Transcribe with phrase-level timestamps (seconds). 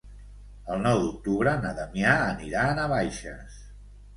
[0.75, 3.63] El nou d'octubre na Damià anirà a Navaixes.